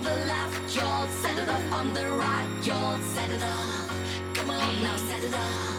[0.00, 3.90] on the left, y'all set it up on the right, y'all set it up.
[4.34, 5.69] Come on now, set it up.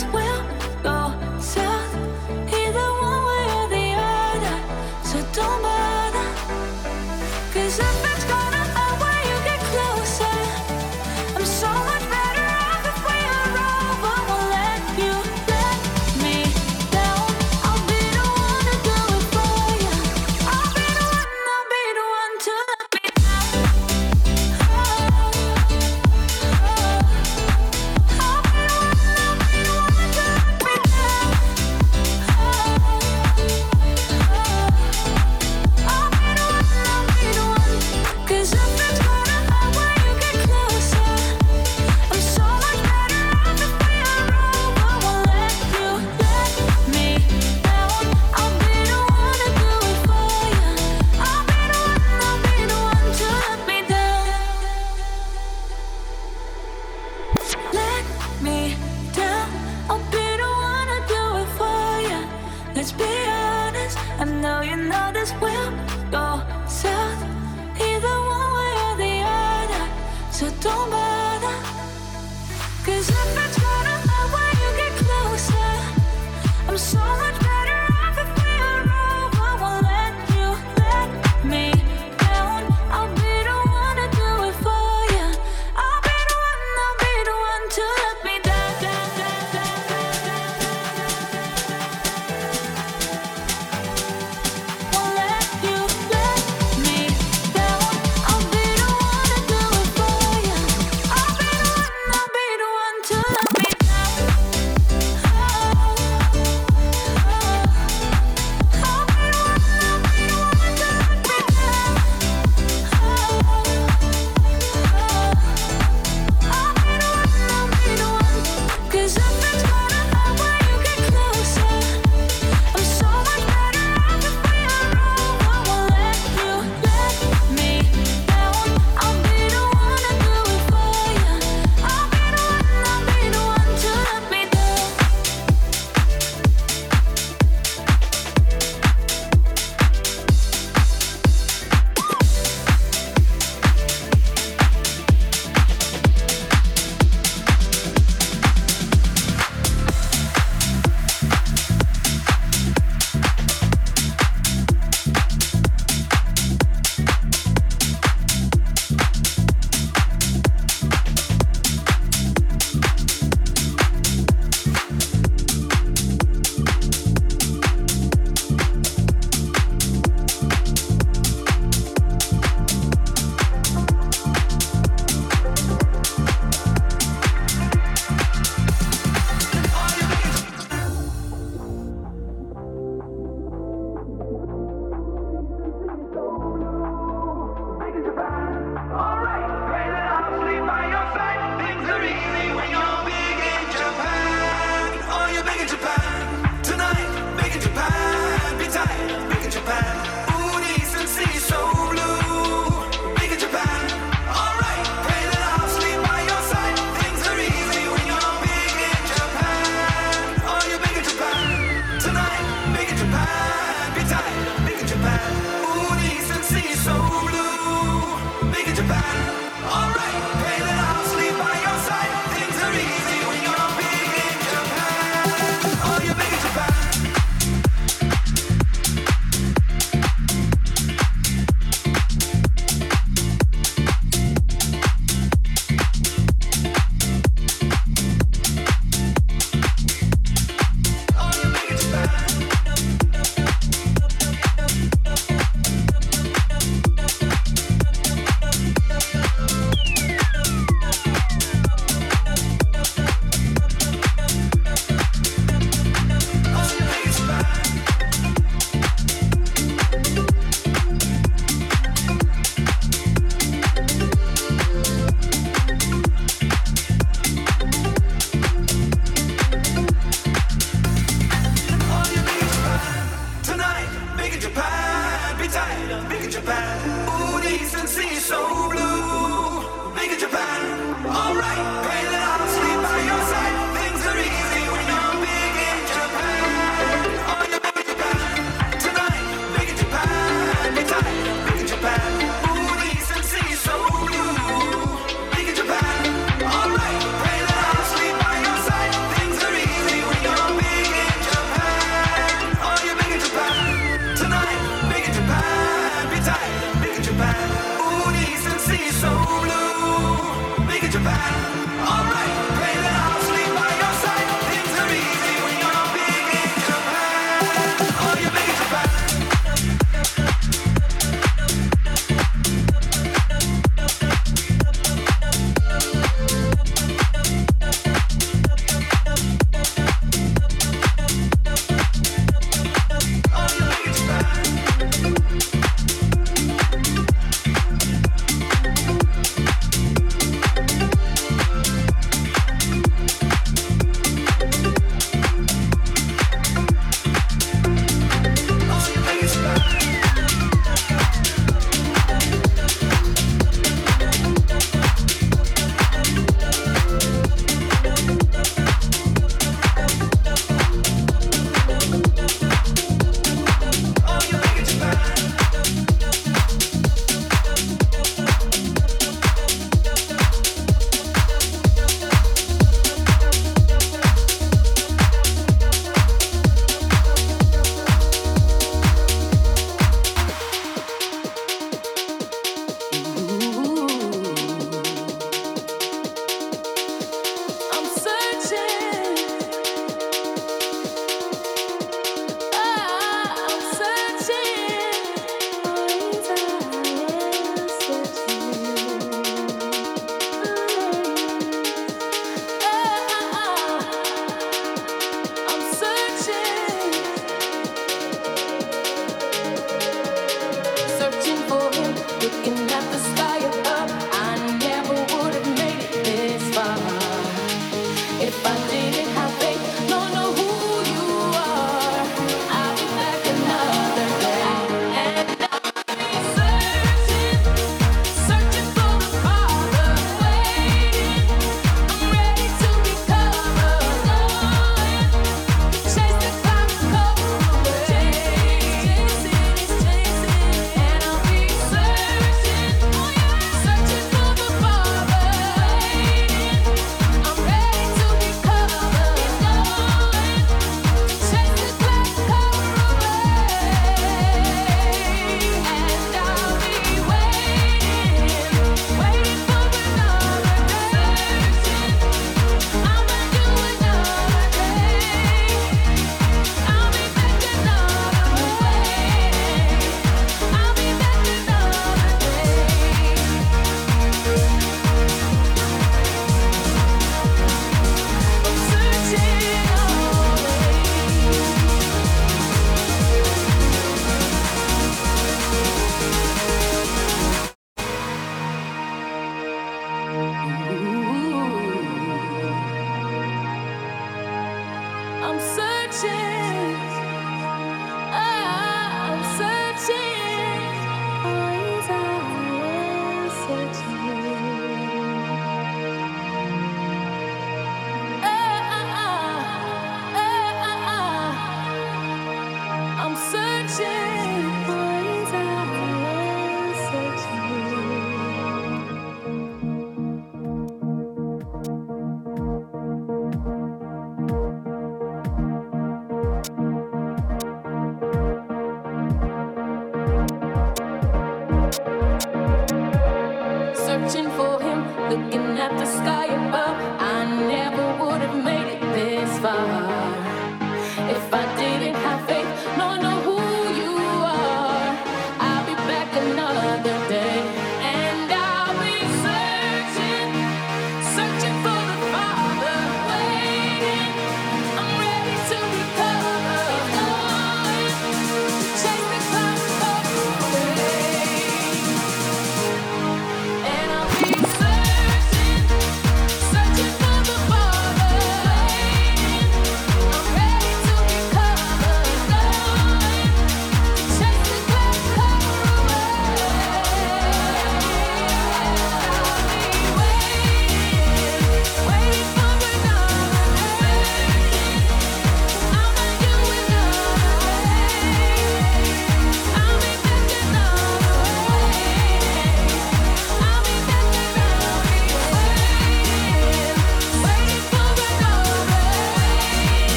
[0.00, 0.29] To